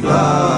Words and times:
바. 0.09 0.49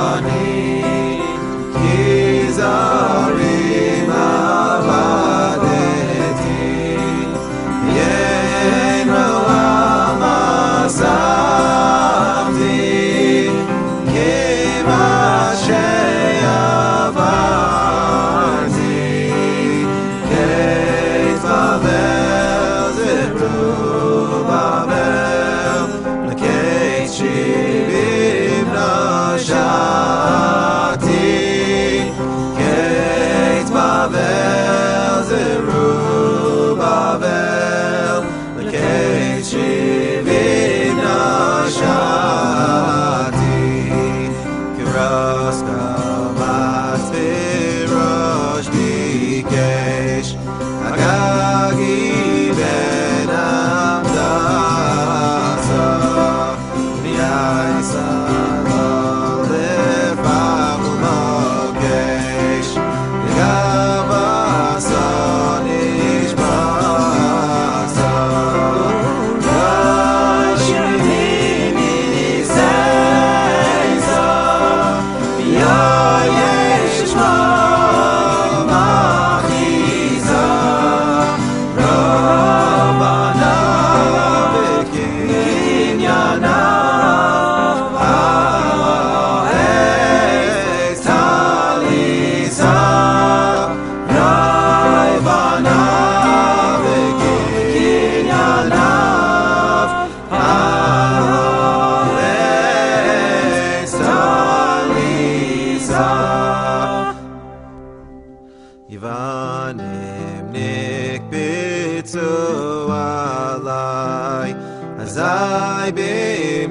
azay 115.02 115.90
bi 115.98 116.14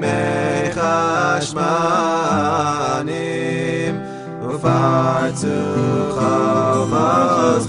me 0.01 0.19
khashmanim 0.75 1.55
ufar 4.51 5.27
tu 5.41 5.57
khavaz 6.15 7.65